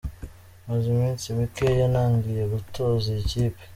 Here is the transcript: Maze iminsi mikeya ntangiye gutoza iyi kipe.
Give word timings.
Maze 0.67 0.85
iminsi 0.95 1.25
mikeya 1.37 1.85
ntangiye 1.93 2.43
gutoza 2.53 3.05
iyi 3.13 3.23
kipe. 3.31 3.63